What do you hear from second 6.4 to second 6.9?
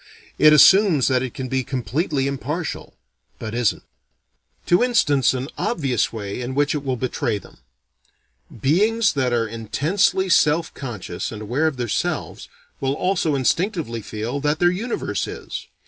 in which it